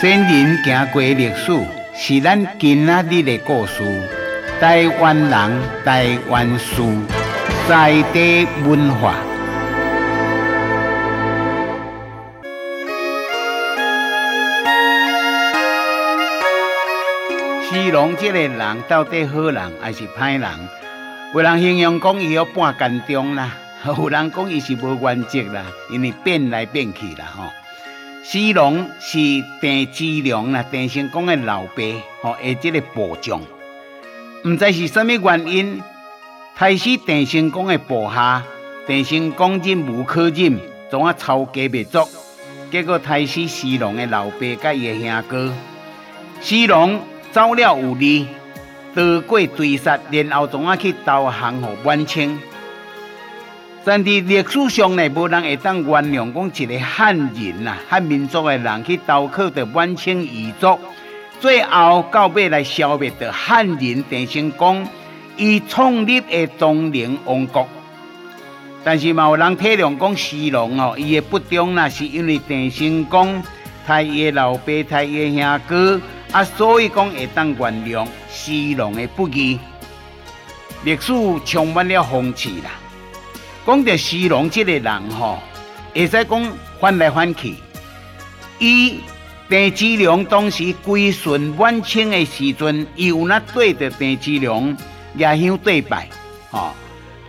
[0.00, 1.52] 先人行过历史，
[1.94, 3.82] 是咱今仔日的故事。
[4.58, 6.82] 台湾人，台湾事，
[7.68, 9.14] 在地文化。
[17.68, 20.50] 西龙这个人到底好人还是歹人？
[21.34, 23.52] 有人形容讲伊有半干中啦，
[23.86, 27.44] 有人讲伊是无原则啦，因为变来变去啦吼。
[28.22, 29.18] 西龙是
[29.62, 31.82] 郑芝龙啦，郑成功的老爸
[32.22, 33.40] 吼，而这个部将，
[34.44, 35.80] 唔知是什么原因，
[36.54, 38.42] 太师郑成功的部下，
[38.86, 40.60] 郑成功忍无可忍，
[40.90, 42.06] 总啊抄家灭族，
[42.70, 45.52] 结果太师西龙的老爸甲伊的兄哥，
[46.42, 47.00] 西龙
[47.32, 48.28] 走了有理，
[48.94, 52.38] 得过追杀，然后总啊去投降给满清。
[53.82, 60.78] 但伫历史上呢，无人会当原谅讲一个汉人呐、汉民族的人去投靠着满清遗族，
[61.40, 64.86] 最后到尾来消灭着汉人郑成功，
[65.38, 67.66] 伊创立的东宁王国。
[68.84, 73.42] 但是嘛，有人体谅讲西龙哦，伊的不忠呐，是因为郑成功
[73.86, 76.00] 杀伊的老爸，杀伊的兄哥，
[76.32, 79.58] 啊，所以讲会当原谅西龙的不义。
[80.84, 81.12] 历史
[81.46, 82.70] 充满了讽刺啦。
[83.66, 85.38] 讲到西龙这个人吼，
[85.94, 87.54] 会使讲翻来翻去。
[88.58, 89.00] 伊
[89.48, 94.76] 郑芝龙当时归顺满清的时阵，伊有那对着郑芝龙
[95.14, 96.08] 夜香对拜，
[96.50, 96.72] 吼。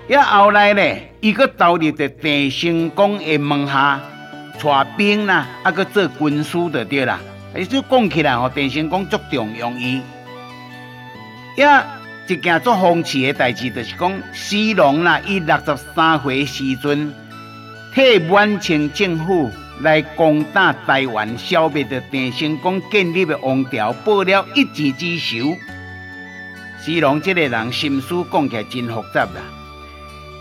[0.08, 4.02] 也后来呢，伊搁投入着郑成功的门下，
[4.62, 7.20] 带兵啦，啊，搁做军师的对啦。
[7.56, 10.02] 伊就讲起来吼，郑成功足重用伊，
[11.58, 12.01] 也。
[12.32, 17.14] 一件做讽刺的代志，就是讲西龙啦，伊六十三岁时阵，
[17.94, 19.52] 替满清政府
[19.82, 25.58] 来攻打台湾，消灭着郑成功建立的王朝，报了一箭之仇。
[26.80, 29.42] 西龙这个人心思讲起来真复杂啦。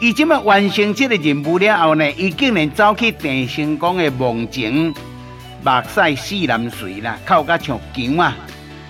[0.00, 8.36] 伊这么完成这个任务了后呢，伊竟然走去郑成功的墓前，目屎四南水啦，哭甲像姜啊，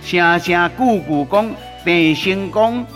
[0.04, 1.50] 声声句句讲。
[1.84, 2.86] 郑成功，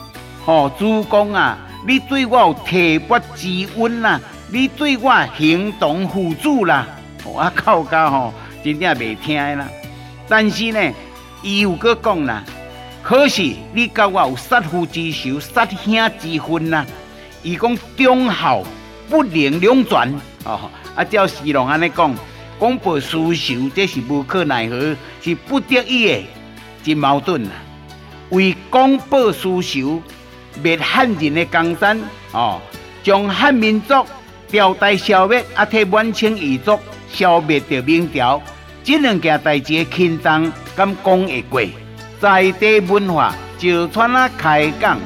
[0.44, 1.58] 吼主公啊！
[1.86, 4.18] 你对我有提拔之恩啦，
[4.50, 6.86] 你对我行动辅助啦，
[7.24, 8.32] 我靠家吼
[8.64, 9.68] 真正袂听的啦。
[10.26, 10.92] 但是呢，
[11.42, 12.42] 伊有阁讲啦，
[13.02, 13.42] 可是
[13.74, 16.86] 你甲我有杀父之仇、杀兄之恨啦。
[17.42, 18.62] 伊讲忠孝
[19.10, 20.14] 不能两全
[20.44, 20.70] 哦。
[20.94, 22.14] 啊，照西龙安尼讲，
[22.58, 26.24] 讲报私仇，这是无可奈何，是不得已的，
[26.82, 27.50] 真矛盾啦。
[28.34, 30.02] 为广报私仇，
[30.60, 31.98] 灭汉人的江山
[32.32, 32.60] 哦，
[33.02, 33.94] 将汉民族
[34.52, 36.76] 朝代消灭，啊，替满清遗族
[37.08, 38.42] 消灭掉明朝，
[38.82, 41.62] 这两件代志轻松敢讲会过？
[42.20, 44.98] 在地文化就传啊开讲。